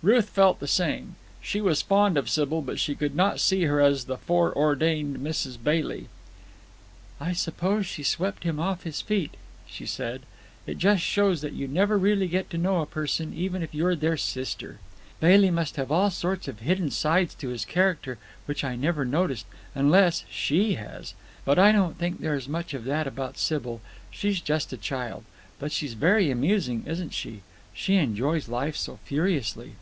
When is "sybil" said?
2.30-2.62, 23.36-23.80